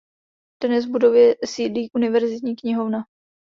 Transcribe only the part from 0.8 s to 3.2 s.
v budově sídlí Univerzitní knihovna.